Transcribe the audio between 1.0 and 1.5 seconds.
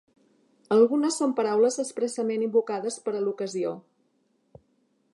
són